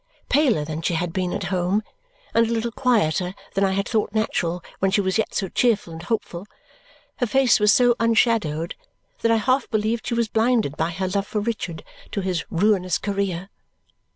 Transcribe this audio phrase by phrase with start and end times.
[0.29, 1.83] Paler than she had been at home,
[2.33, 5.93] and a little quieter than I had thought natural when she was yet so cheerful
[5.93, 6.47] and hopeful,
[7.17, 8.73] her face was so unshadowed
[9.21, 11.83] that I half believed she was blinded by her love for Richard
[12.13, 13.49] to his ruinous career.